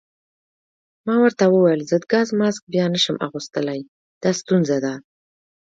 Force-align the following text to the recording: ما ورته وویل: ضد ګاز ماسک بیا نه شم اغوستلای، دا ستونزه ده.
ما 1.05 1.15
ورته 1.23 1.43
وویل: 1.47 1.81
ضد 1.91 2.03
ګاز 2.11 2.27
ماسک 2.39 2.63
بیا 2.73 2.85
نه 2.93 2.99
شم 3.03 3.15
اغوستلای، 3.27 3.81
دا 4.21 4.29
ستونزه 4.39 4.77
ده. 4.85 4.93